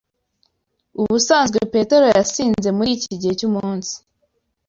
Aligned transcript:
Ubusanzwe 1.01 1.59
Petero 1.73 2.05
yasinze 2.15 2.69
muriki 2.77 3.19
gihe 3.21 3.33
cyumunsi. 3.39 3.93